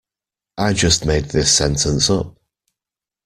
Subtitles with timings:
[0.57, 2.35] I just made this sentence up.